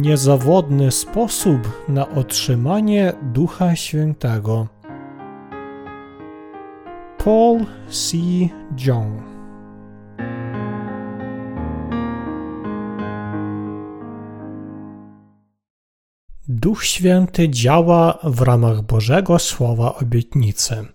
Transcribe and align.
niezawodny 0.00 0.90
sposób 0.90 1.84
na 1.88 2.08
otrzymanie 2.08 3.12
Ducha 3.22 3.76
Świętego. 3.76 4.66
Paul 7.18 7.66
C. 7.90 8.16
Jong 8.86 9.22
Duch 16.48 16.84
Święty 16.84 17.48
działa 17.48 18.18
w 18.24 18.40
ramach 18.40 18.82
Bożego 18.82 19.38
Słowa 19.38 19.94
Obietnicy. 19.94 20.86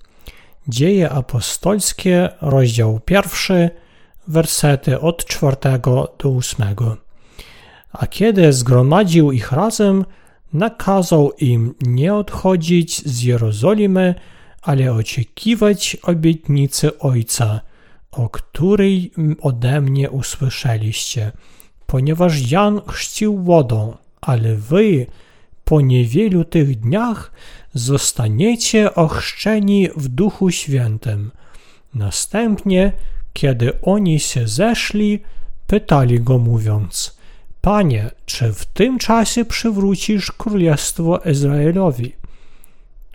Dzieje 0.67 1.09
apostolskie, 1.09 2.29
rozdział 2.41 2.99
pierwszy, 2.99 3.69
wersety 4.27 4.99
od 4.99 5.25
czwartego 5.25 6.15
do 6.19 6.29
ósmego. 6.29 7.10
A 7.91 8.07
kiedy 8.07 8.53
zgromadził 8.53 9.31
ich 9.31 9.51
razem, 9.51 10.05
nakazał 10.53 11.31
im 11.31 11.75
nie 11.81 12.15
odchodzić 12.15 13.05
z 13.05 13.23
Jerozolimy, 13.23 14.15
ale 14.61 14.93
oczekiwać 14.93 15.97
obietnicy 16.03 16.99
Ojca, 16.99 17.61
o 18.11 18.29
której 18.29 19.11
ode 19.41 19.81
mnie 19.81 20.11
usłyszeliście, 20.11 21.31
ponieważ 21.87 22.51
Jan 22.51 22.81
chrzcił 22.87 23.43
wodą, 23.43 23.97
ale 24.21 24.55
wy 24.55 25.05
po 25.65 25.81
niewielu 25.81 26.45
tych 26.45 26.79
dniach 26.79 27.31
zostaniecie 27.73 28.95
ochrzczeni 28.95 29.89
w 29.95 30.07
Duchu 30.07 30.51
Świętym. 30.51 31.31
Następnie, 31.93 32.91
kiedy 33.33 33.81
oni 33.81 34.19
się 34.19 34.47
zeszli, 34.47 35.19
pytali 35.67 36.19
go 36.19 36.37
mówiąc: 36.37 37.17
Panie, 37.61 38.11
czy 38.25 38.53
w 38.53 38.65
tym 38.65 38.99
czasie 38.99 39.45
przywrócisz 39.45 40.31
królestwo 40.31 41.17
Izraelowi? 41.17 42.15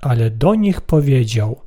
Ale 0.02 0.30
do 0.30 0.55
nich 0.55 0.80
powiedział: 0.80 1.61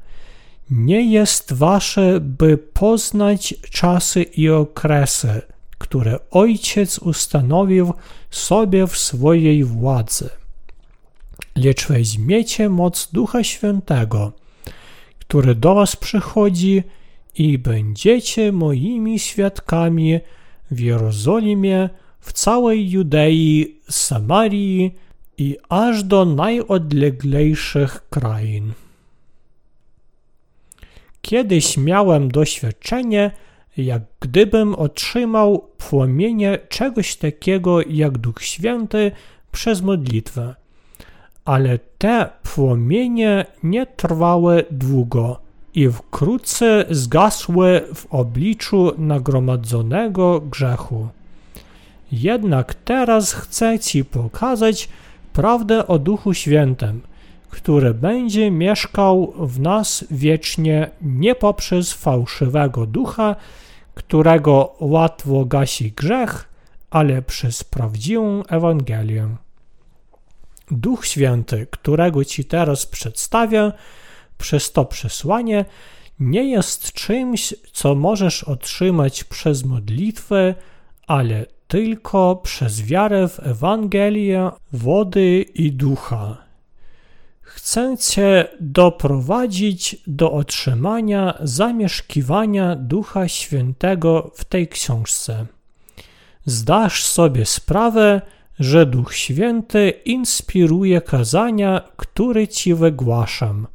Nie 0.69 1.11
jest 1.11 1.53
wasze, 1.53 2.19
by 2.19 2.57
poznać 2.57 3.55
czasy 3.71 4.23
i 4.23 4.49
okresy, 4.49 5.41
które 5.77 6.19
Ojciec 6.31 6.99
ustanowił 6.99 7.93
sobie 8.29 8.87
w 8.87 8.97
swojej 8.97 9.63
władzy 9.63 10.29
lecz 11.55 11.87
weźmiecie 11.87 12.69
moc 12.69 13.09
Ducha 13.13 13.43
Świętego, 13.43 14.31
który 15.19 15.55
do 15.55 15.75
was 15.75 15.95
przychodzi 15.95 16.83
i 17.35 17.57
będziecie 17.57 18.51
moimi 18.51 19.19
świadkami 19.19 20.19
w 20.71 20.79
Jerozolimie, 20.79 21.89
w 22.19 22.33
całej 22.33 22.89
Judei, 22.89 23.75
Samarii 23.89 24.95
i 25.37 25.57
aż 25.69 26.03
do 26.03 26.25
najodleglejszych 26.25 28.09
krain. 28.09 28.71
Kiedyś 31.21 31.77
miałem 31.77 32.31
doświadczenie, 32.31 33.31
jak 33.77 34.01
gdybym 34.19 34.75
otrzymał 34.75 35.69
płomienie 35.77 36.59
czegoś 36.69 37.15
takiego 37.15 37.81
jak 37.81 38.17
Duch 38.17 38.43
Święty 38.43 39.11
przez 39.51 39.81
modlitwę 39.81 40.55
ale 41.49 41.79
te 41.97 42.29
płomienie 42.43 43.45
nie 43.63 43.85
trwały 43.85 44.63
długo 44.71 45.39
i 45.73 45.89
wkrótce 45.89 46.85
zgasły 46.89 47.81
w 47.95 48.05
obliczu 48.05 48.91
nagromadzonego 48.97 50.41
grzechu. 50.41 51.07
Jednak 52.11 52.73
teraz 52.73 53.33
chcę 53.33 53.79
Ci 53.79 54.05
pokazać 54.05 54.89
prawdę 55.33 55.87
o 55.87 55.99
Duchu 55.99 56.33
Świętym, 56.33 57.01
który 57.49 57.93
będzie 57.93 58.51
mieszkał 58.51 59.33
w 59.37 59.59
nas 59.59 60.05
wiecznie 60.11 60.89
nie 61.01 61.35
poprzez 61.35 61.93
fałszywego 61.93 62.85
ducha, 62.85 63.35
którego 63.93 64.75
łatwo 64.79 65.45
gasi 65.45 65.91
grzech, 65.91 66.49
ale 66.89 67.21
przez 67.21 67.63
prawdziwą 67.63 68.43
Ewangelię. 68.43 69.27
Duch 70.71 71.05
Święty, 71.05 71.67
którego 71.71 72.25
Ci 72.25 72.45
teraz 72.45 72.85
przedstawię 72.85 73.71
przez 74.37 74.71
to 74.71 74.85
przesłanie, 74.85 75.65
nie 76.19 76.43
jest 76.43 76.93
czymś, 76.93 77.53
co 77.71 77.95
możesz 77.95 78.43
otrzymać 78.43 79.23
przez 79.23 79.65
modlitwę, 79.65 80.55
ale 81.07 81.45
tylko 81.69 82.35
przez 82.43 82.81
wiarę 82.81 83.27
w 83.27 83.39
Ewangelię 83.39 84.51
wody 84.73 85.45
i 85.55 85.71
ducha. 85.71 86.37
Chcę 87.41 87.97
Cię 87.97 88.47
doprowadzić 88.59 89.97
do 90.07 90.31
otrzymania 90.31 91.37
zamieszkiwania 91.41 92.75
Ducha 92.75 93.27
Świętego 93.27 94.31
w 94.35 94.45
tej 94.45 94.67
książce. 94.67 95.45
Zdasz 96.45 97.05
sobie 97.05 97.45
sprawę, 97.45 98.21
że 98.59 98.85
Duch 98.85 99.15
Święty 99.15 99.93
inspiruje 100.05 101.01
kazania, 101.01 101.81
które 101.97 102.47
Ci 102.47 102.73
wygłaszam. 102.73 103.67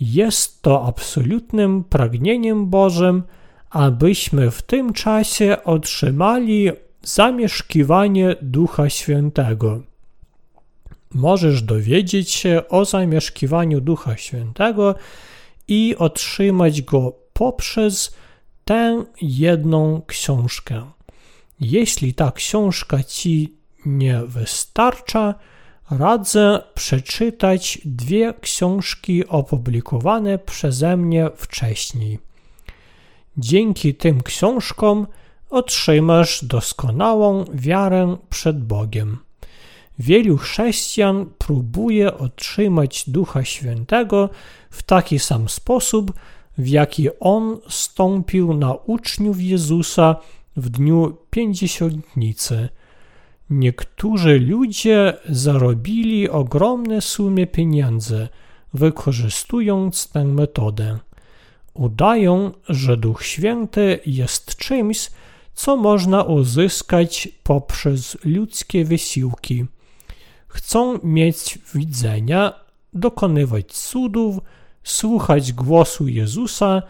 Jest 0.00 0.62
to 0.62 0.86
absolutnym 0.86 1.84
pragnieniem 1.84 2.66
Bożym, 2.66 3.22
abyśmy 3.70 4.50
w 4.50 4.62
tym 4.62 4.92
czasie 4.92 5.56
otrzymali 5.64 6.85
zamieszkiwanie 7.06 8.36
Ducha 8.42 8.90
Świętego. 8.90 9.80
Możesz 11.14 11.62
dowiedzieć 11.62 12.30
się 12.30 12.62
o 12.68 12.84
zamieszkiwaniu 12.84 13.80
Ducha 13.80 14.16
Świętego 14.16 14.94
i 15.68 15.96
otrzymać 15.98 16.82
go 16.82 17.12
poprzez 17.32 18.14
tę 18.64 19.04
jedną 19.22 20.02
książkę. 20.06 20.86
Jeśli 21.60 22.14
ta 22.14 22.32
książka 22.32 23.02
ci 23.02 23.54
nie 23.86 24.20
wystarcza, 24.26 25.34
radzę 25.90 26.62
przeczytać 26.74 27.78
dwie 27.84 28.34
książki 28.40 29.28
opublikowane 29.28 30.38
przeze 30.38 30.96
mnie 30.96 31.30
wcześniej. 31.36 32.18
Dzięki 33.36 33.94
tym 33.94 34.22
książkom 34.22 35.06
otrzymasz 35.50 36.44
doskonałą 36.44 37.44
wiarę 37.52 38.16
przed 38.30 38.64
Bogiem. 38.64 39.18
Wielu 39.98 40.36
chrześcijan 40.36 41.26
próbuje 41.38 42.18
otrzymać 42.18 43.10
Ducha 43.10 43.44
Świętego 43.44 44.30
w 44.70 44.82
taki 44.82 45.18
sam 45.18 45.48
sposób, 45.48 46.12
w 46.58 46.68
jaki 46.68 47.08
On 47.20 47.58
stąpił 47.68 48.54
na 48.54 48.74
uczniów 48.74 49.40
Jezusa 49.40 50.16
w 50.56 50.68
dniu 50.68 51.16
Pięćdziesiątnicy– 51.30 52.68
Niektórzy 53.50 54.40
ludzie 54.40 55.16
zarobili 55.28 56.28
ogromne 56.30 57.00
sumy 57.00 57.46
pieniędzy, 57.46 58.28
wykorzystując 58.74 60.08
tę 60.08 60.24
metodę. 60.24 60.98
Udają, 61.74 62.52
że 62.68 62.96
Duch 62.96 63.22
Święty 63.22 64.00
jest 64.06 64.56
czymś, 64.56 65.10
co 65.56 65.76
można 65.76 66.22
uzyskać 66.22 67.28
poprzez 67.42 68.18
ludzkie 68.24 68.84
wysiłki. 68.84 69.66
Chcą 70.48 70.98
mieć 71.02 71.58
widzenia, 71.74 72.52
dokonywać 72.94 73.72
cudów, 73.72 74.38
słuchać 74.84 75.52
głosu 75.52 76.08
Jezusa, 76.08 76.82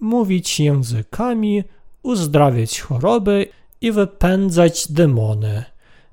mówić 0.00 0.60
językami, 0.60 1.64
uzdrawiać 2.02 2.80
choroby 2.80 3.46
i 3.80 3.92
wypędzać 3.92 4.92
demony 4.92 5.64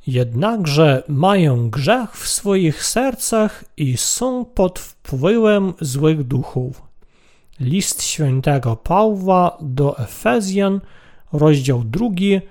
jednakże 0.07 1.03
mają 1.07 1.69
grzech 1.69 2.17
w 2.17 2.27
swoich 2.27 2.85
sercach 2.85 3.63
i 3.77 3.97
są 3.97 4.45
pod 4.45 4.79
wpływem 4.79 5.73
złych 5.81 6.23
duchów. 6.23 6.81
List 7.59 8.03
świętego 8.03 8.75
Pawła 8.75 9.57
do 9.61 9.97
Efezjan, 9.97 10.81
rozdział 11.33 11.83
drugi, 11.83 12.41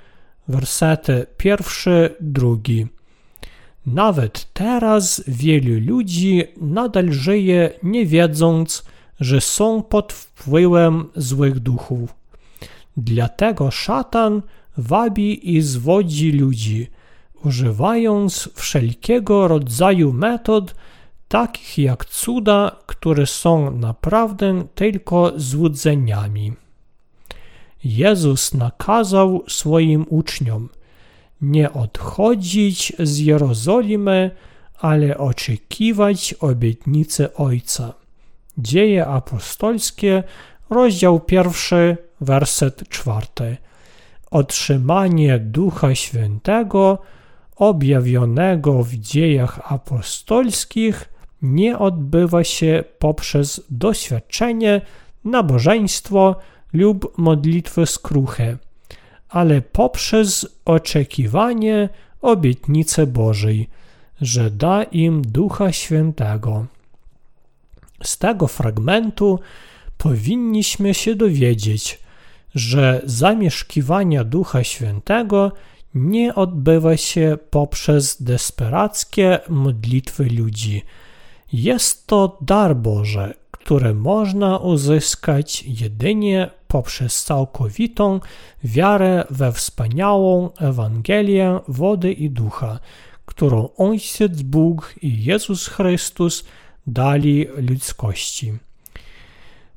wersety 0.48 1.26
pierwszy, 1.36 2.14
drugi. 2.20 2.86
Nawet 3.86 4.52
teraz 4.52 5.24
wielu 5.28 5.86
ludzi 5.86 6.44
nadal 6.60 7.12
żyje 7.12 7.70
nie 7.82 8.06
wiedząc, 8.06 8.84
że 9.20 9.40
są 9.40 9.82
pod 9.82 10.12
wpływem 10.12 11.04
złych 11.16 11.60
duchów. 11.60 12.14
Dlatego 12.96 13.70
szatan 13.70 14.42
wabi 14.76 15.56
i 15.56 15.62
zwodzi 15.62 16.32
ludzi– 16.32 16.86
używając 17.44 18.48
wszelkiego 18.54 19.48
rodzaju 19.48 20.12
metod, 20.12 20.74
takich 21.28 21.78
jak 21.78 22.04
cuda, 22.04 22.76
które 22.86 23.26
są 23.26 23.70
naprawdę 23.70 24.64
tylko 24.74 25.32
złudzeniami. 25.36 26.52
Jezus 27.84 28.54
nakazał 28.54 29.44
swoim 29.48 30.06
uczniom: 30.08 30.68
nie 31.40 31.72
odchodzić 31.72 32.92
z 32.98 33.18
Jerozolimy, 33.18 34.30
ale 34.78 35.18
oczekiwać 35.18 36.34
obietnicy 36.40 37.34
Ojca. 37.34 37.92
Dzieje 38.58 39.06
apostolskie, 39.06 40.22
rozdział 40.70 41.20
pierwszy, 41.20 41.96
werset 42.20 42.88
czwarty. 42.88 43.56
Otrzymanie 44.30 45.38
Ducha 45.38 45.94
Świętego 45.94 46.98
objawionego 47.56 48.82
w 48.82 48.94
dziejach 48.94 49.72
apostolskich 49.72 51.08
nie 51.42 51.78
odbywa 51.78 52.44
się 52.44 52.84
poprzez 52.98 53.60
doświadczenie, 53.70 54.80
nabożeństwo 55.24 56.36
lub 56.72 57.18
modlitwy 57.18 57.86
skruche, 57.86 58.56
ale 59.28 59.62
poprzez 59.62 60.46
oczekiwanie 60.64 61.88
obietnicy 62.22 63.06
Bożej, 63.06 63.68
że 64.20 64.50
da 64.50 64.82
im 64.82 65.22
Ducha 65.22 65.72
Świętego. 65.72 66.66
Z 68.02 68.18
tego 68.18 68.46
fragmentu 68.46 69.38
powinniśmy 69.98 70.94
się 70.94 71.14
dowiedzieć, 71.14 71.98
że 72.54 73.02
zamieszkiwanie 73.04 74.24
Ducha 74.24 74.64
Świętego 74.64 75.52
nie 75.94 76.34
odbywa 76.34 76.96
się 76.96 77.38
poprzez 77.50 78.22
desperackie 78.22 79.38
modlitwy 79.48 80.24
ludzi. 80.24 80.82
Jest 81.52 82.06
to 82.06 82.38
dar 82.40 82.76
Boży, 82.76 83.34
który 83.66 83.94
można 83.94 84.58
uzyskać 84.58 85.62
jedynie 85.62 86.50
poprzez 86.68 87.24
całkowitą 87.24 88.20
wiarę 88.64 89.24
we 89.30 89.52
wspaniałą 89.52 90.50
Ewangelię 90.58 91.60
wody 91.68 92.12
i 92.12 92.30
ducha, 92.30 92.78
którą 93.24 93.68
Ojciec 93.76 94.42
Bóg 94.42 94.94
i 95.02 95.24
Jezus 95.24 95.68
Chrystus 95.68 96.44
dali 96.86 97.46
ludzkości. 97.56 98.52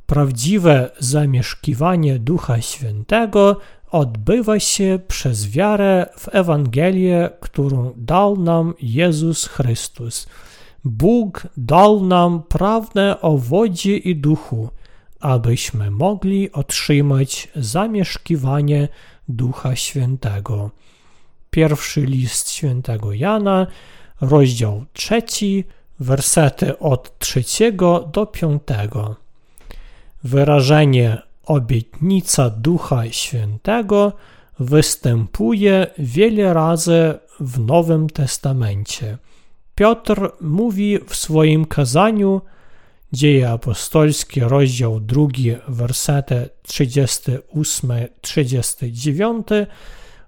Prawdziwe 0.06 0.92
zamieszkiwanie 1.00 2.20
Ducha 2.20 2.62
Świętego 2.62 3.58
odbywa 3.92 4.60
się 4.60 5.00
przez 5.08 5.50
wiarę 5.50 6.06
w 6.18 6.36
Ewangelię, 6.36 7.30
którą 7.40 7.94
dał 7.98 8.38
nam 8.38 8.74
Jezus 8.82 9.48
Chrystus. 9.48 10.28
Bóg 10.84 11.48
dał 11.58 12.06
nam 12.06 12.44
prawdę 12.44 13.22
o 13.22 13.38
wodzie 13.38 13.98
i 13.98 14.16
duchu, 14.16 14.70
abyśmy 15.20 15.92
mogli 15.92 16.52
otrzymać 16.52 17.48
zamieszkiwanie 17.56 18.88
Ducha 19.28 19.76
Świętego. 19.76 20.72
Pierwszy 21.50 22.02
list 22.02 22.52
świętego 22.52 23.14
Jana, 23.14 23.68
rozdział 24.22 24.86
trzeci, 24.94 25.64
wersety 26.00 26.80
od 26.80 27.20
trzeciego 27.20 28.10
do 28.14 28.26
piątego. 28.26 29.16
Wyrażenie 30.24 31.22
obietnica 31.46 32.50
Ducha 32.50 33.12
Świętego 33.12 34.14
występuje 34.60 35.88
wiele 35.98 36.54
razy 36.54 37.14
w 37.40 37.60
Nowym 37.60 38.10
Testamencie. 38.10 39.18
Piotr 39.80 40.32
mówi 40.42 41.00
w 41.08 41.16
swoim 41.16 41.66
kazaniu, 41.66 42.42
Dzieje 43.14 43.50
apostolskie, 43.50 44.48
rozdział 44.48 45.00
2, 45.00 45.28
wersety 45.68 46.50
38-39, 46.68 49.44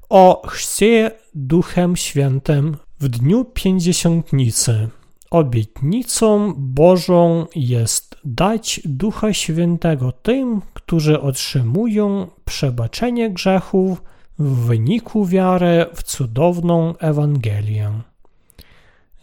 o 0.09 0.42
chrzcie 0.48 1.12
Duchem 1.36 1.95
Świętym 1.95 2.77
w 3.00 3.07
dniu 3.07 3.45
Pięćdziesiątnicy. 3.45 4.89
Obietnicą 5.31 6.54
Bożą 6.57 7.45
jest 7.56 8.15
dać 8.25 8.81
Ducha 8.86 9.33
Świętego 9.33 10.12
tym, 10.12 10.62
którzy 10.74 11.21
otrzymują 11.21 12.27
przebaczenie 12.45 13.30
grzechów 13.30 14.04
w 14.39 14.65
wyniku 14.65 15.25
wiary 15.25 15.86
w 15.94 16.04
cudowną 16.04 16.97
Ewangelię. 16.97 18.11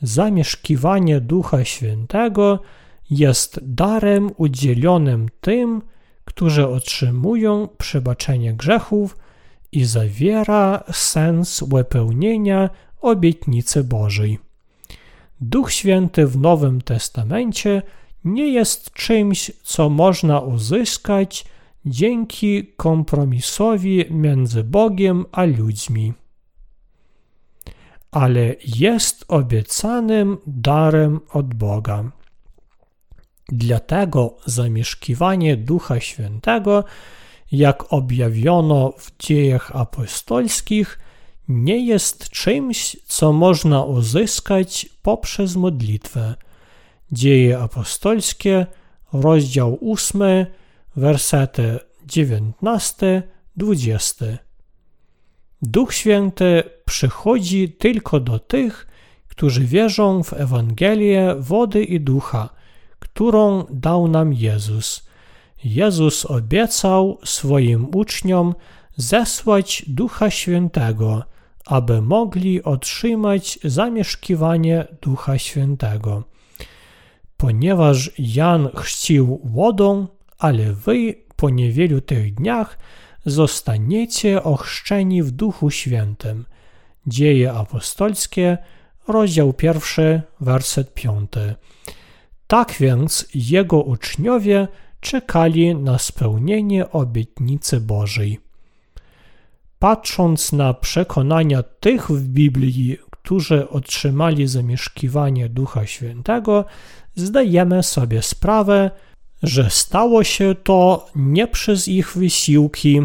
Zamieszkiwanie 0.02 1.20
Ducha 1.20 1.64
Świętego 1.64 2.60
jest 3.10 3.60
darem 3.62 4.30
udzielonym 4.36 5.28
tym, 5.40 5.82
którzy 6.24 6.68
otrzymują 6.68 7.68
przebaczenie 7.78 8.54
grzechów 8.54 9.16
i 9.72 9.84
zawiera 9.84 10.84
sens 10.92 11.64
wypełnienia 11.68 12.70
obietnicy 13.00 13.84
Bożej. 13.84 14.38
Duch 15.40 15.72
Święty 15.72 16.26
w 16.26 16.38
Nowym 16.38 16.80
Testamencie 16.80 17.82
nie 18.24 18.48
jest 18.52 18.92
czymś, 18.92 19.52
co 19.62 19.88
można 19.88 20.40
uzyskać 20.40 21.44
dzięki 21.86 22.66
kompromisowi 22.76 24.04
między 24.10 24.64
Bogiem 24.64 25.24
a 25.32 25.44
ludźmi, 25.44 26.12
ale 28.10 28.54
jest 28.64 29.24
obiecanym 29.28 30.38
darem 30.46 31.20
od 31.32 31.54
Boga. 31.54 32.04
Dlatego 33.48 34.36
zamieszkiwanie 34.46 35.56
Ducha 35.56 36.00
Świętego, 36.00 36.84
jak 37.52 37.92
objawiono 37.92 38.92
w 38.98 39.16
dziejach 39.18 39.76
apostolskich, 39.76 40.98
nie 41.48 41.86
jest 41.86 42.28
czymś, 42.28 42.96
co 43.06 43.32
można 43.32 43.84
uzyskać 43.84 44.88
poprzez 45.02 45.56
modlitwę. 45.56 46.34
Dzieje 47.12 47.58
apostolskie, 47.58 48.66
rozdział 49.12 49.78
8, 49.92 50.22
wersety 50.96 51.78
19-20. 52.06 54.38
Duch 55.62 55.94
Święty 55.94 56.62
przychodzi 56.84 57.68
tylko 57.68 58.20
do 58.20 58.38
tych, 58.38 58.86
którzy 59.28 59.64
wierzą 59.64 60.22
w 60.22 60.32
Ewangelię 60.32 61.34
wody 61.38 61.84
i 61.84 62.00
ducha, 62.00 62.48
którą 62.98 63.64
dał 63.70 64.08
nam 64.08 64.32
Jezus. 64.32 65.08
Jezus 65.64 66.26
obiecał 66.26 67.18
swoim 67.24 67.86
uczniom 67.94 68.54
zesłać 68.96 69.84
Ducha 69.88 70.30
Świętego, 70.30 71.24
aby 71.66 72.02
mogli 72.02 72.62
otrzymać 72.62 73.58
zamieszkiwanie 73.64 74.86
Ducha 75.02 75.38
Świętego. 75.38 76.24
Ponieważ 77.36 78.10
Jan 78.18 78.68
chrzcił 78.76 79.40
wodą, 79.44 80.06
ale 80.38 80.72
wy 80.72 81.14
po 81.36 81.50
niewielu 81.50 82.00
tych 82.00 82.34
dniach 82.34 82.78
zostaniecie 83.30 84.42
ochrzczeni 84.42 85.22
w 85.22 85.30
Duchu 85.30 85.70
Świętym. 85.70 86.46
Dzieje 87.06 87.52
apostolskie, 87.52 88.58
rozdział 89.08 89.52
pierwszy, 89.52 90.22
werset 90.40 90.94
piąty. 90.94 91.54
Tak 92.46 92.74
więc 92.80 93.28
jego 93.34 93.82
uczniowie 93.82 94.68
czekali 95.00 95.74
na 95.74 95.98
spełnienie 95.98 96.90
obietnicy 96.90 97.80
Bożej. 97.80 98.40
Patrząc 99.78 100.52
na 100.52 100.74
przekonania 100.74 101.62
tych 101.62 102.10
w 102.10 102.28
Biblii, 102.28 102.98
którzy 103.10 103.68
otrzymali 103.68 104.46
zamieszkiwanie 104.46 105.48
Ducha 105.48 105.86
Świętego, 105.86 106.64
zdajemy 107.14 107.82
sobie 107.82 108.22
sprawę, 108.22 108.90
że 109.42 109.70
stało 109.70 110.24
się 110.24 110.54
to 110.54 111.06
nie 111.14 111.46
przez 111.46 111.88
ich 111.88 112.16
wysiłki, 112.16 113.00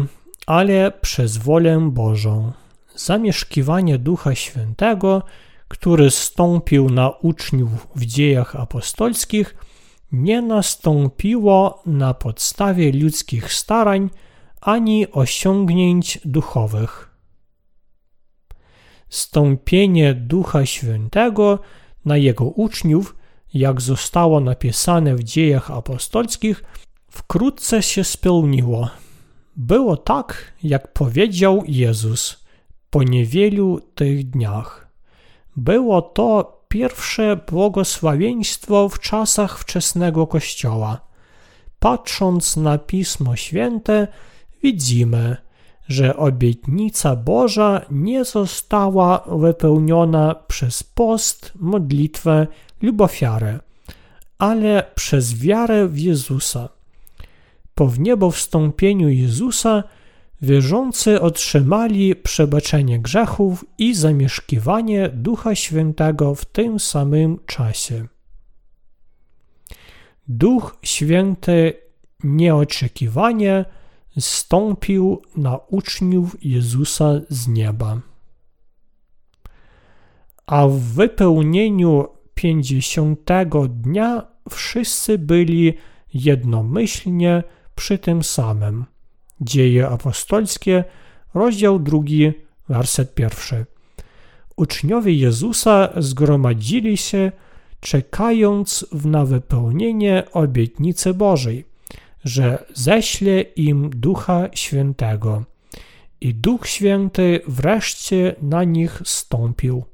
ale 0.46 0.92
przez 1.00 1.36
wolę 1.36 1.88
Bożą. 1.92 2.52
Zamieszkiwanie 2.96 3.98
Ducha 3.98 4.34
Świętego, 4.34 5.22
który 5.68 6.10
stąpił 6.10 6.90
na 6.90 7.10
uczniów 7.10 7.88
w 7.96 8.04
dziejach 8.04 8.56
apostolskich, 8.56 9.56
nie 10.12 10.42
nastąpiło 10.42 11.82
na 11.86 12.14
podstawie 12.14 12.92
ludzkich 12.92 13.52
starań 13.52 14.10
ani 14.60 15.10
osiągnięć 15.10 16.18
duchowych. 16.24 17.10
Stąpienie 19.08 20.14
Ducha 20.14 20.66
Świętego 20.66 21.58
na 22.04 22.16
jego 22.16 22.44
uczniów, 22.44 23.16
jak 23.54 23.80
zostało 23.80 24.40
napisane 24.40 25.14
w 25.14 25.24
dziejach 25.24 25.70
apostolskich, 25.70 26.64
wkrótce 27.10 27.82
się 27.82 28.04
spełniło. 28.04 28.88
Było 29.56 29.96
tak, 29.96 30.52
jak 30.62 30.92
powiedział 30.92 31.62
Jezus 31.66 32.44
po 32.90 33.02
niewielu 33.02 33.80
tych 33.80 34.30
dniach. 34.30 34.88
Było 35.56 36.02
to 36.02 36.60
pierwsze 36.68 37.36
błogosławieństwo 37.50 38.88
w 38.88 38.98
czasach 39.00 39.58
wczesnego 39.58 40.26
Kościoła. 40.26 41.00
Patrząc 41.78 42.56
na 42.56 42.78
Pismo 42.78 43.36
Święte, 43.36 44.08
widzimy, 44.62 45.36
że 45.88 46.16
obietnica 46.16 47.16
Boża 47.16 47.80
nie 47.90 48.24
została 48.24 49.24
wypełniona 49.28 50.34
przez 50.34 50.82
post, 50.82 51.52
modlitwę 51.54 52.46
lub 52.82 53.00
ofiarę, 53.00 53.60
ale 54.38 54.84
przez 54.94 55.38
wiarę 55.38 55.88
w 55.88 55.98
Jezusa. 55.98 56.68
Po 57.74 57.86
wniebowstąpieniu 57.86 59.08
Jezusa 59.08 59.84
wierzący 60.42 61.20
otrzymali 61.20 62.16
przebaczenie 62.16 62.98
grzechów 62.98 63.64
i 63.78 63.94
zamieszkiwanie 63.94 65.08
Ducha 65.08 65.54
Świętego 65.54 66.34
w 66.34 66.44
tym 66.44 66.80
samym 66.80 67.38
czasie. 67.46 68.06
Duch 70.28 70.76
Święty 70.82 71.72
nieoczekiwanie 72.24 73.64
zstąpił 74.20 75.22
na 75.36 75.56
uczniów 75.56 76.44
Jezusa 76.44 77.12
z 77.28 77.48
nieba. 77.48 78.00
A 80.46 80.68
w 80.68 80.78
wypełnieniu 80.78 82.08
pięćdziesiątego 82.34 83.68
dnia 83.68 84.26
wszyscy 84.50 85.18
byli 85.18 85.74
jednomyślnie 86.14 87.42
przy 87.74 87.98
tym 87.98 88.22
samym. 88.22 88.84
Dzieje 89.40 89.88
apostolskie, 89.88 90.84
rozdział 91.34 91.78
drugi, 91.78 92.32
werset 92.68 93.14
pierwszy. 93.14 93.66
Uczniowie 94.56 95.12
Jezusa 95.12 95.88
zgromadzili 95.96 96.96
się, 96.96 97.32
czekając 97.80 98.86
na 99.04 99.24
wypełnienie 99.24 100.22
obietnicy 100.32 101.14
Bożej, 101.14 101.64
że 102.24 102.64
ześle 102.74 103.40
im 103.40 103.90
Ducha 103.90 104.48
Świętego. 104.54 105.44
I 106.20 106.34
Duch 106.34 106.66
Święty 106.66 107.40
wreszcie 107.48 108.34
na 108.42 108.64
nich 108.64 109.02
stąpił. 109.04 109.84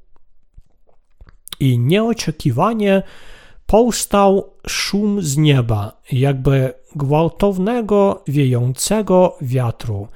I 1.61 1.79
nieoczekiwanie 1.79 3.03
powstał 3.67 4.51
szum 4.67 5.23
z 5.23 5.37
nieba, 5.37 6.01
jakby 6.13 6.73
gwałtownego, 6.97 8.25
wiejącego 8.29 9.37
wiatru 9.41 10.09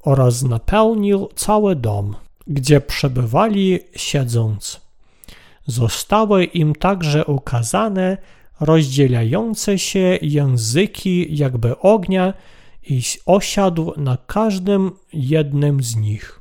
oraz 0.00 0.42
napełnił 0.42 1.28
cały 1.34 1.76
dom, 1.76 2.14
gdzie 2.46 2.80
przebywali 2.80 3.78
siedząc. 3.96 4.80
Zostały 5.66 6.44
im 6.44 6.74
także 6.74 7.24
ukazane 7.24 8.18
rozdzielające 8.60 9.78
się 9.78 10.18
języki 10.22 11.36
jakby 11.36 11.78
ognia 11.78 12.34
i 12.82 13.02
osiadł 13.26 13.92
na 13.96 14.18
każdym 14.26 14.90
jednym 15.12 15.82
z 15.82 15.96
nich. 15.96 16.40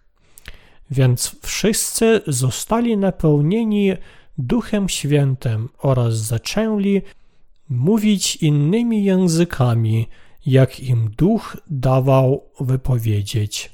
Więc 0.92 1.36
wszyscy 1.42 2.22
zostali 2.28 2.98
napełnieni 2.98 3.94
Duchem 4.38 4.90
Świętym 4.90 5.70
oraz 5.78 6.16
zaczęli 6.16 7.02
mówić 7.70 8.36
innymi 8.36 9.04
językami, 9.04 10.08
jak 10.46 10.80
im 10.80 11.10
Duch 11.18 11.58
dawał 11.68 12.44
wypowiedzieć. 12.60 13.72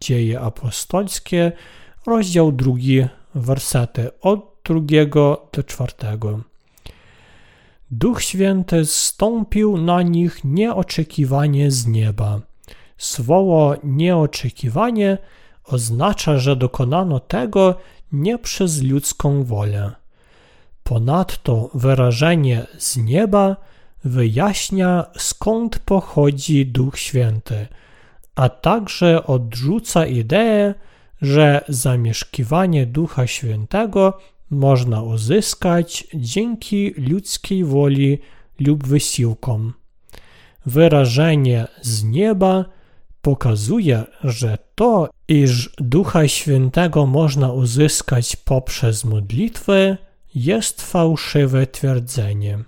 Dzieje 0.00 0.40
apostolskie, 0.40 1.52
rozdział 2.06 2.52
drugi, 2.52 3.04
wersety 3.34 4.20
od 4.20 4.56
drugiego 4.64 5.48
do 5.52 5.62
czwartego. 5.62 6.49
Duch 7.90 8.22
Święty 8.22 8.86
zstąpił 8.86 9.76
na 9.76 10.02
nich 10.02 10.44
nieoczekiwanie 10.44 11.70
z 11.70 11.86
nieba. 11.86 12.40
Słowo 12.98 13.76
nieoczekiwanie 13.84 15.18
oznacza, 15.64 16.38
że 16.38 16.56
dokonano 16.56 17.20
tego 17.20 17.74
nie 18.12 18.38
przez 18.38 18.82
ludzką 18.82 19.44
wolę. 19.44 19.92
Ponadto 20.82 21.70
wyrażenie 21.74 22.66
z 22.78 22.96
nieba 22.96 23.56
wyjaśnia 24.04 25.06
skąd 25.18 25.78
pochodzi 25.78 26.66
Duch 26.66 26.98
Święty, 26.98 27.66
a 28.34 28.48
także 28.48 29.26
odrzuca 29.26 30.06
ideę, 30.06 30.74
że 31.22 31.64
zamieszkiwanie 31.68 32.86
Ducha 32.86 33.26
Świętego 33.26 34.18
można 34.50 35.02
uzyskać 35.02 36.06
dzięki 36.14 36.94
ludzkiej 36.96 37.64
woli 37.64 38.18
lub 38.60 38.86
wysiłkom. 38.86 39.72
Wyrażenie 40.66 41.66
z 41.82 42.04
nieba 42.04 42.64
pokazuje, 43.22 44.04
że 44.24 44.58
to, 44.74 45.10
iż 45.28 45.70
Ducha 45.78 46.28
Świętego 46.28 47.06
można 47.06 47.52
uzyskać 47.52 48.36
poprzez 48.36 49.04
modlitwę, 49.04 49.96
jest 50.34 50.82
fałszywe 50.82 51.66
twierdzenie. 51.66 52.58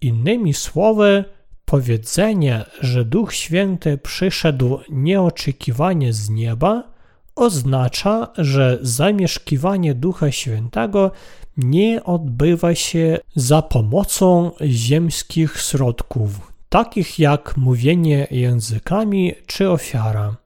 Innymi 0.00 0.54
słowy, 0.54 1.24
powiedzenie, 1.64 2.64
że 2.80 3.04
Duch 3.04 3.34
Święty 3.34 3.98
przyszedł 3.98 4.78
nieoczekiwanie 4.90 6.12
z 6.12 6.30
nieba, 6.30 6.91
oznacza, 7.36 8.28
że 8.38 8.78
zamieszkiwanie 8.82 9.94
Ducha 9.94 10.32
Świętego 10.32 11.10
nie 11.56 12.04
odbywa 12.04 12.74
się 12.74 13.18
za 13.36 13.62
pomocą 13.62 14.50
ziemskich 14.62 15.60
środków, 15.60 16.52
takich 16.68 17.18
jak 17.18 17.56
mówienie 17.56 18.26
językami 18.30 19.32
czy 19.46 19.70
ofiara. 19.70 20.36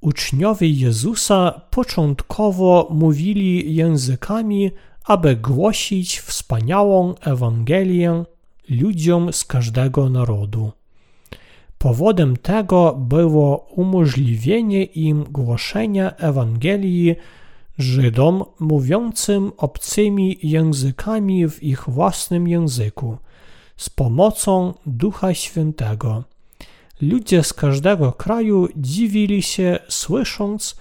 Uczniowie 0.00 0.68
Jezusa 0.70 1.60
początkowo 1.70 2.88
mówili 2.90 3.74
językami, 3.74 4.70
aby 5.04 5.36
głosić 5.36 6.20
wspaniałą 6.20 7.14
Ewangelię 7.14 8.24
ludziom 8.68 9.32
z 9.32 9.44
każdego 9.44 10.10
narodu. 10.10 10.72
Powodem 11.82 12.36
tego 12.36 12.94
było 13.08 13.56
umożliwienie 13.56 14.84
im 14.84 15.24
głoszenia 15.24 16.16
Ewangelii 16.16 17.16
Żydom 17.78 18.44
mówiącym 18.58 19.52
obcymi 19.56 20.38
językami 20.42 21.48
w 21.48 21.62
ich 21.62 21.84
własnym 21.88 22.48
języku 22.48 23.18
z 23.76 23.90
pomocą 23.90 24.74
Ducha 24.86 25.34
Świętego. 25.34 26.24
Ludzie 27.00 27.42
z 27.42 27.52
każdego 27.52 28.12
kraju 28.12 28.68
dziwili 28.76 29.42
się, 29.42 29.78
słysząc, 29.88 30.76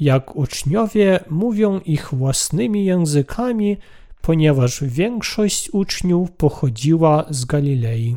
jak 0.00 0.36
uczniowie 0.36 1.20
mówią 1.30 1.80
ich 1.80 2.14
własnymi 2.14 2.84
językami, 2.84 3.76
ponieważ 4.22 4.84
większość 4.84 5.70
uczniów 5.70 6.30
pochodziła 6.32 7.24
z 7.30 7.44
Galilei 7.44 8.16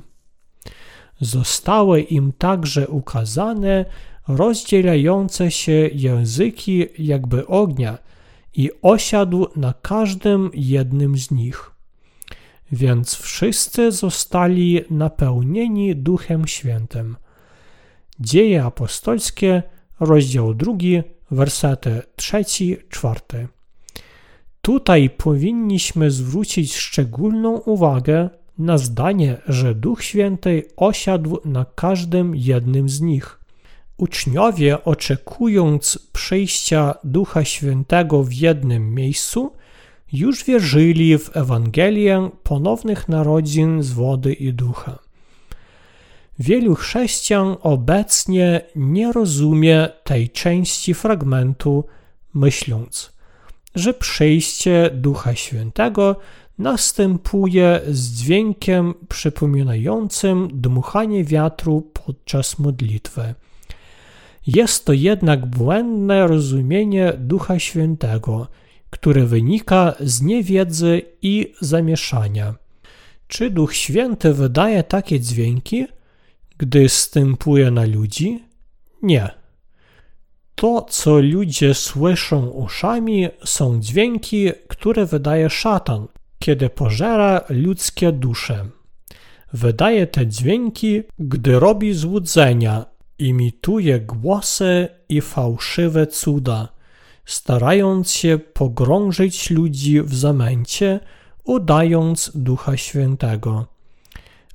zostały 1.19 2.01
im 2.01 2.33
także 2.37 2.87
ukazane 2.87 3.85
rozdzielające 4.27 5.51
się 5.51 5.89
języki 5.93 6.85
jakby 6.97 7.47
ognia 7.47 7.97
i 8.53 8.71
osiadł 8.81 9.47
na 9.55 9.73
każdym 9.73 10.51
jednym 10.53 11.17
z 11.17 11.31
nich. 11.31 11.71
Więc 12.71 13.15
wszyscy 13.15 13.91
zostali 13.91 14.81
napełnieni 14.89 15.95
Duchem 15.95 16.47
Świętym. 16.47 17.15
Dzieje 18.19 18.63
apostolskie, 18.63 19.63
rozdział 19.99 20.53
drugi, 20.53 21.03
wersety 21.31 22.01
trzeci, 22.15 22.77
czwarty. 22.89 23.47
Tutaj 24.61 25.09
powinniśmy 25.09 26.11
zwrócić 26.11 26.75
szczególną 26.75 27.57
uwagę 27.57 28.29
na 28.57 28.77
zdanie, 28.77 29.37
że 29.47 29.75
Duch 29.75 30.03
Święty 30.03 30.63
osiadł 30.75 31.37
na 31.45 31.65
każdym 31.75 32.35
jednym 32.35 32.89
z 32.89 33.01
nich. 33.01 33.39
Uczniowie, 33.97 34.83
oczekując 34.83 35.99
przyjścia 36.13 36.95
Ducha 37.03 37.45
Świętego 37.45 38.23
w 38.23 38.33
jednym 38.33 38.93
miejscu, 38.93 39.51
już 40.13 40.43
wierzyli 40.43 41.17
w 41.17 41.37
Ewangelię 41.37 42.29
ponownych 42.43 43.09
narodzin 43.09 43.83
z 43.83 43.91
wody 43.91 44.33
i 44.33 44.53
ducha. 44.53 44.99
Wielu 46.39 46.75
chrześcijan 46.75 47.55
obecnie 47.61 48.61
nie 48.75 49.11
rozumie 49.11 49.89
tej 50.03 50.29
części 50.29 50.93
fragmentu, 50.93 51.85
myśląc, 52.33 53.13
że 53.75 53.93
przyjście 53.93 54.89
Ducha 54.93 55.35
Świętego 55.35 56.15
następuje 56.57 57.81
z 57.87 58.11
dźwiękiem 58.11 58.93
przypominającym 59.09 60.47
dmuchanie 60.53 61.23
wiatru 61.23 61.91
podczas 62.05 62.59
modlitwy. 62.59 63.33
Jest 64.47 64.85
to 64.85 64.93
jednak 64.93 65.45
błędne 65.45 66.27
rozumienie 66.27 67.13
Ducha 67.17 67.59
Świętego, 67.59 68.47
które 68.89 69.25
wynika 69.25 69.95
z 69.99 70.21
niewiedzy 70.21 71.01
i 71.21 71.53
zamieszania. 71.61 72.55
Czy 73.27 73.49
Duch 73.49 73.75
Święty 73.75 74.33
wydaje 74.33 74.83
takie 74.83 75.19
dźwięki, 75.19 75.85
gdy 76.57 76.89
stępuje 76.89 77.71
na 77.71 77.85
ludzi? 77.85 78.43
Nie. 79.01 79.29
To, 80.55 80.85
co 80.89 81.19
ludzie 81.19 81.73
słyszą 81.73 82.47
uszami, 82.47 83.27
są 83.45 83.79
dźwięki, 83.79 84.49
które 84.67 85.05
wydaje 85.05 85.49
szatan, 85.49 86.07
kiedy 86.39 86.69
pożera 86.69 87.41
ludzkie 87.49 88.11
dusze. 88.11 88.65
Wydaje 89.53 90.07
te 90.07 90.27
dźwięki, 90.27 91.03
gdy 91.19 91.59
robi 91.59 91.93
złudzenia, 91.93 92.85
imituje 93.19 93.99
głosy 93.99 94.87
i 95.09 95.21
fałszywe 95.21 96.07
cuda, 96.07 96.69
starając 97.25 98.11
się 98.11 98.39
pogrążyć 98.53 99.49
ludzi 99.49 100.01
w 100.01 100.15
zamęcie, 100.15 100.99
udając 101.43 102.31
Ducha 102.35 102.77
Świętego. 102.77 103.65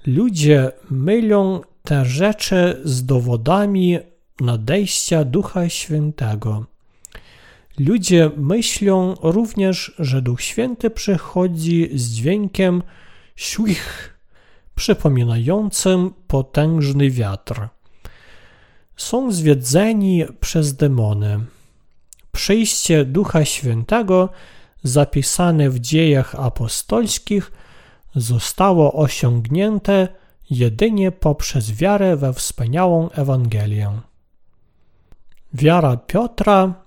Ludzie 0.06 0.72
mylą 0.90 1.60
te 1.82 2.04
rzeczy 2.04 2.80
z 2.84 3.06
dowodami 3.06 3.98
nadejścia 4.40 5.24
Ducha 5.24 5.68
Świętego. 5.68 6.69
Ludzie 7.86 8.30
myślą 8.36 9.14
również, 9.22 9.94
że 9.98 10.22
Duch 10.22 10.42
Święty 10.42 10.90
przychodzi 10.90 11.90
z 11.94 12.10
dźwiękiem 12.10 12.82
ślich, 13.36 14.14
przypominającym 14.74 16.14
potężny 16.26 17.10
wiatr. 17.10 17.68
Są 18.96 19.32
zwiedzeni 19.32 20.24
przez 20.40 20.76
demony. 20.76 21.40
Przyjście 22.32 23.04
Ducha 23.04 23.44
Świętego, 23.44 24.28
zapisane 24.82 25.70
w 25.70 25.78
dziejach 25.78 26.34
apostolskich, 26.34 27.52
zostało 28.14 28.92
osiągnięte 28.92 30.08
jedynie 30.50 31.12
poprzez 31.12 31.72
wiarę 31.72 32.16
we 32.16 32.32
wspaniałą 32.32 33.10
Ewangelię. 33.10 33.90
Wiara 35.54 35.96
Piotra, 35.96 36.79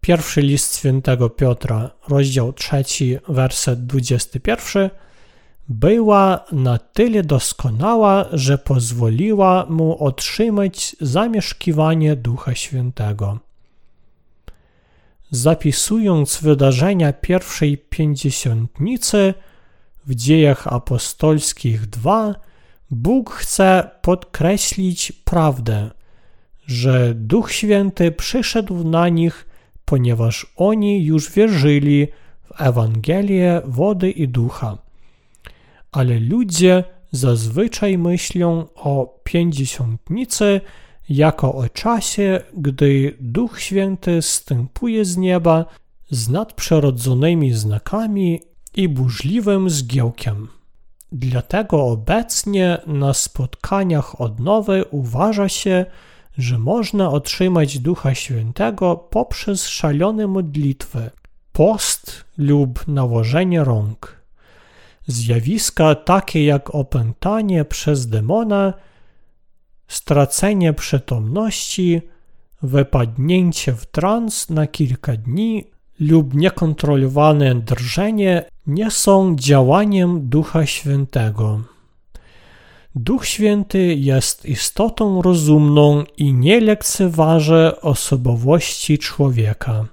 pierwszy 0.00 0.42
list 0.42 0.78
świętego 0.78 1.30
Piotra, 1.30 1.90
rozdział 2.08 2.52
3, 2.52 2.84
werset 3.28 3.86
21, 3.86 4.90
była 5.68 6.44
na 6.52 6.78
tyle 6.78 7.22
doskonała, 7.22 8.26
że 8.32 8.58
pozwoliła 8.58 9.66
mu 9.68 10.04
otrzymać 10.04 10.96
zamieszkiwanie 11.00 12.16
Ducha 12.16 12.54
Świętego. 12.54 13.38
Zapisując 15.30 16.38
wydarzenia 16.42 17.12
pierwszej 17.12 17.78
pięćdziesiątnicy 17.78 19.34
w 20.06 20.14
dziejach 20.14 20.66
apostolskich 20.66 21.86
2, 21.86 22.34
Bóg 22.90 23.30
chce 23.30 23.90
podkreślić 24.02 25.12
prawdę, 25.12 25.90
że 26.66 27.14
Duch 27.14 27.52
Święty 27.52 28.12
przyszedł 28.12 28.84
na 28.84 29.08
nich, 29.08 29.46
ponieważ 29.90 30.46
oni 30.56 31.04
już 31.04 31.32
wierzyli 31.32 32.06
w 32.44 32.60
Ewangelię 32.60 33.62
wody 33.64 34.10
i 34.10 34.28
ducha. 34.28 34.78
Ale 35.92 36.20
ludzie 36.20 36.84
zazwyczaj 37.12 37.98
myślą 37.98 38.66
o 38.74 39.20
pięćdziesiątnicy 39.24 40.60
jako 41.08 41.54
o 41.54 41.68
czasie, 41.68 42.40
gdy 42.56 43.16
Duch 43.20 43.60
Święty 43.60 44.22
stępuje 44.22 45.04
z 45.04 45.16
nieba 45.16 45.64
z 46.10 46.28
nadprzyrodzonymi 46.28 47.52
znakami 47.52 48.40
i 48.74 48.88
burzliwym 48.88 49.70
zgiełkiem. 49.70 50.48
Dlatego 51.12 51.84
obecnie 51.84 52.78
na 52.86 53.14
spotkaniach 53.14 54.20
odnowy 54.20 54.84
uważa 54.90 55.48
się, 55.48 55.86
że 56.40 56.58
można 56.58 57.10
otrzymać 57.10 57.78
Ducha 57.78 58.14
Świętego 58.14 58.96
poprzez 58.96 59.68
szalone 59.68 60.26
modlitwy, 60.26 61.10
post 61.52 62.24
lub 62.38 62.88
nałożenie 62.88 63.64
rąk. 63.64 64.20
Zjawiska 65.06 65.94
takie 65.94 66.44
jak 66.44 66.74
opętanie 66.74 67.64
przez 67.64 68.08
demona, 68.08 68.74
stracenie 69.88 70.72
przytomności, 70.72 72.02
wypadnięcie 72.62 73.72
w 73.72 73.86
trans 73.86 74.50
na 74.50 74.66
kilka 74.66 75.16
dni 75.16 75.64
lub 76.00 76.34
niekontrolowane 76.34 77.54
drżenie 77.54 78.44
nie 78.66 78.90
są 78.90 79.36
działaniem 79.36 80.28
Ducha 80.28 80.66
Świętego. 80.66 81.60
Duch 82.94 83.26
Święty 83.26 83.94
jest 83.94 84.46
istotą 84.46 85.22
rozumną 85.22 86.04
i 86.16 86.32
nie 86.32 86.60
lekceważy 86.60 87.80
osobowości 87.80 88.98
człowieka. 88.98 89.86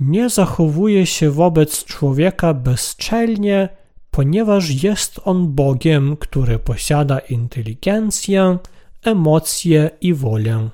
Nie 0.00 0.28
zachowuje 0.28 1.06
się 1.06 1.30
wobec 1.30 1.84
człowieka 1.84 2.54
bezczelnie, 2.54 3.68
ponieważ 4.10 4.82
jest 4.82 5.20
on 5.24 5.54
Bogiem, 5.54 6.16
który 6.16 6.58
posiada 6.58 7.18
inteligencję, 7.18 8.58
emocje 9.02 9.90
i 10.00 10.14
wolę. 10.14 10.68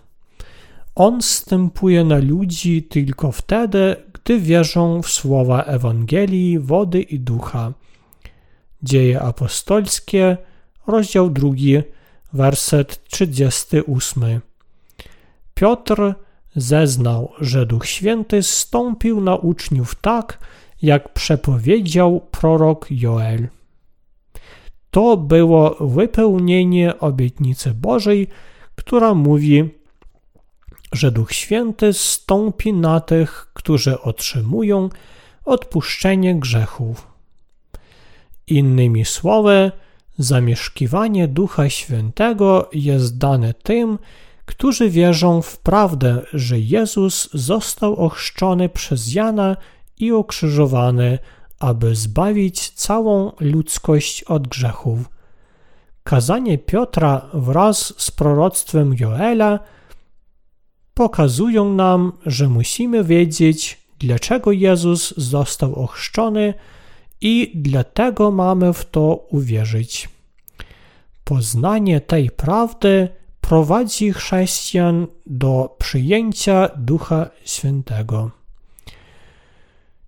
On 0.95 1.23
stępuje 1.23 2.05
na 2.05 2.19
ludzi 2.19 2.83
tylko 2.83 3.33
wtedy, 3.33 3.97
gdy 4.13 4.41
wierzą 4.41 5.03
w 5.03 5.09
słowa 5.09 5.63
Ewangelii, 5.63 6.59
wody 6.59 7.03
i 7.03 7.21
ducha. 7.21 7.73
Dzieje 8.83 9.21
apostolskie, 9.21 10.37
rozdział 10.87 11.31
2, 11.31 11.51
werset 12.33 13.05
38. 13.05 14.41
Piotr 15.55 16.15
zeznał, 16.57 17.33
że 17.41 17.67
Duch 17.67 17.87
Święty 17.87 18.43
stąpił 18.43 19.21
na 19.21 19.37
uczniów 19.37 19.95
tak, 19.95 20.39
jak 20.83 21.13
przepowiedział 21.13 22.21
prorok 22.31 22.87
Joel. 22.91 23.49
To 24.91 25.17
było 25.17 25.77
wypełnienie 25.81 26.99
obietnicy 26.99 27.75
Bożej, 27.75 28.29
która 28.75 29.15
mówi, 29.15 29.71
że 30.93 31.11
Duch 31.11 31.33
Święty 31.33 31.93
stąpi 31.93 32.73
na 32.73 33.01
tych, 33.01 33.51
którzy 33.55 34.01
otrzymują 34.01 34.89
odpuszczenie 35.45 36.35
grzechów. 36.35 37.07
Innymi 38.47 39.05
słowy, 39.05 39.73
zamieszkiwanie 40.21 41.29
Ducha 41.29 41.71
Świętego 41.71 42.69
jest 42.73 43.19
dane 43.19 43.55
tym, 43.55 43.99
którzy 44.47 44.91
wierzą 44.91 45.43
w 45.43 45.59
prawdę, 45.59 46.23
że 46.33 46.59
Jezus 46.59 47.29
został 47.35 47.97
ochrzczony 47.97 48.69
przez 48.69 49.15
Jana 49.15 49.57
i 49.99 50.13
ukrzyżowany, 50.13 51.19
aby 51.59 51.95
zbawić 51.95 52.71
całą 52.71 53.33
ludzkość 53.41 54.25
od 54.25 54.49
grzechów. 54.49 54.99
Kazanie 56.03 56.59
Piotra 56.59 57.31
wraz 57.35 57.95
z 57.97 58.11
proroctwem 58.11 58.95
Joela 59.01 59.59
pokazują 60.95 61.75
nam, 61.75 62.13
że 62.27 62.49
musimy 62.49 63.05
wiedzieć, 63.05 63.79
dlaczego 63.99 64.53
Jezus 64.53 65.15
został 65.17 65.75
ochrzczony 65.75 66.55
i 67.21 67.53
dlatego 67.55 68.31
mamy 68.31 68.73
w 68.73 68.85
to 68.85 69.27
uwierzyć. 69.31 70.09
Poznanie 71.25 72.01
tej 72.01 72.31
prawdy 72.31 73.09
prowadzi 73.41 74.13
chrześcijan 74.13 75.07
do 75.27 75.77
przyjęcia 75.79 76.69
Ducha 76.77 77.31
Świętego. 77.45 78.31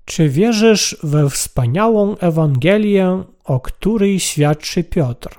Czy 0.05 0.29
wierzysz 0.29 0.97
we 1.03 1.31
wspaniałą 1.31 2.17
Ewangelię, 2.17 3.25
o 3.45 3.61
której 3.61 4.21
świadczy 4.21 4.85
Piotr? 4.85 5.39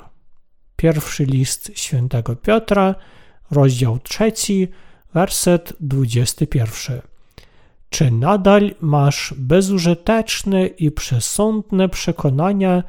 Pierwszy 0.75 1.25
list 1.25 1.71
świętego 1.75 2.35
Piotra, 2.35 2.95
rozdział 3.51 3.99
trzeci, 3.99 4.67
werset 5.13 5.73
21. 5.79 7.12
Czy 7.93 8.11
nadal 8.11 8.75
masz 8.81 9.33
bezużyteczne 9.37 10.67
i 10.67 10.91
przesądne 10.91 11.89
przekonania 11.89 12.83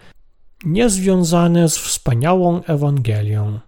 niezwiązane 0.65 1.69
z 1.69 1.79
wspaniałą 1.79 2.63
Ewangelią? 2.63 3.61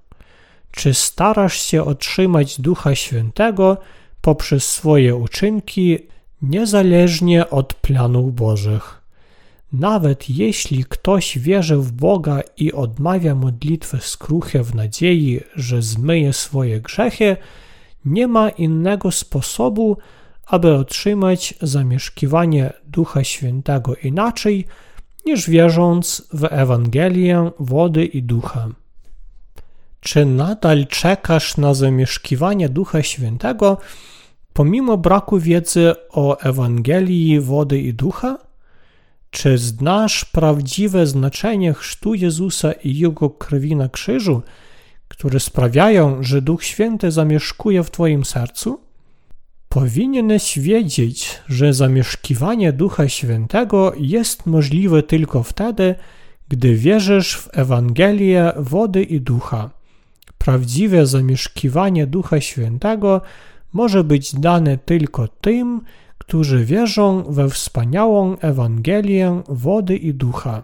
Czy 0.70 0.94
starasz 0.94 1.60
się 1.60 1.84
otrzymać 1.84 2.60
Ducha 2.60 2.94
Świętego 2.94 3.76
poprzez 4.20 4.70
swoje 4.70 5.16
uczynki, 5.16 5.98
niezależnie 6.42 7.50
od 7.50 7.74
planów 7.74 8.34
Bożych? 8.34 9.02
Nawet 9.72 10.30
jeśli 10.30 10.84
ktoś 10.84 11.38
wierzy 11.38 11.76
w 11.76 11.92
Boga 11.92 12.40
i 12.56 12.72
odmawia 12.72 13.34
modlitwy 13.34 13.98
skruchy 14.00 14.62
w 14.62 14.74
nadziei, 14.74 15.40
że 15.54 15.82
zmyje 15.82 16.32
swoje 16.32 16.80
grzechy, 16.80 17.36
nie 18.04 18.26
ma 18.26 18.48
innego 18.48 19.10
sposobu, 19.10 19.96
aby 20.46 20.74
otrzymać 20.74 21.54
zamieszkiwanie 21.62 22.72
Ducha 22.84 23.24
Świętego 23.24 23.96
inaczej, 23.96 24.66
niż 25.26 25.50
wierząc 25.50 26.28
w 26.32 26.44
Ewangelię 26.50 27.50
wody 27.58 28.04
i 28.04 28.22
ducha. 28.22 28.68
Czy 30.00 30.26
nadal 30.26 30.86
czekasz 30.86 31.56
na 31.56 31.74
zamieszkiwanie 31.74 32.68
Ducha 32.68 33.02
Świętego, 33.02 33.78
Pomimo 34.56 34.96
braku 34.96 35.38
wiedzy 35.38 35.94
o 36.10 36.40
Ewangelii 36.40 37.40
wody 37.40 37.80
i 37.80 37.94
ducha, 37.94 38.38
czy 39.30 39.58
znasz 39.58 40.24
prawdziwe 40.24 41.06
znaczenie 41.06 41.74
chrztu 41.74 42.14
Jezusa 42.14 42.72
i 42.72 42.98
Jego 42.98 43.30
krwi 43.30 43.76
na 43.76 43.88
krzyżu, 43.88 44.42
które 45.08 45.40
sprawiają, 45.40 46.22
że 46.22 46.42
Duch 46.42 46.64
Święty 46.64 47.10
zamieszkuje 47.10 47.82
w 47.82 47.90
Twoim 47.90 48.24
sercu? 48.24 48.80
Powinieneś 49.76 50.58
wiedzieć, 50.58 51.40
że 51.48 51.72
zamieszkiwanie 51.72 52.72
Ducha 52.72 53.08
Świętego 53.08 53.92
jest 53.98 54.46
możliwe 54.46 55.02
tylko 55.02 55.42
wtedy, 55.42 55.94
gdy 56.48 56.74
wierzysz 56.74 57.36
w 57.36 57.48
Ewangelię 57.52 58.52
wody 58.56 59.02
i 59.02 59.20
ducha. 59.20 59.70
Prawdziwe 60.38 61.06
zamieszkiwanie 61.06 62.06
Ducha 62.06 62.40
Świętego 62.40 63.20
może 63.72 64.04
być 64.04 64.34
dane 64.34 64.78
tylko 64.78 65.28
tym, 65.28 65.80
którzy 66.18 66.64
wierzą 66.64 67.22
we 67.22 67.48
wspaniałą 67.48 68.36
Ewangelię 68.38 69.42
wody 69.48 69.96
i 69.96 70.14
ducha. 70.14 70.62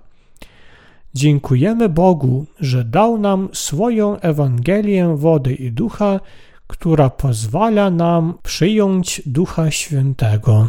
Dziękujemy 1.15 1.89
Bogu, 1.89 2.47
że 2.61 2.85
dał 2.85 3.19
nam 3.19 3.49
swoją 3.53 4.21
Ewangelię 4.21 5.17
wody 5.17 5.55
i 5.55 5.73
ducha, 5.73 6.21
która 6.73 7.11
pozwala 7.11 7.91
nam 7.91 8.35
przyjąć 8.43 9.23
Ducha 9.27 9.71
Świętego. 9.71 10.69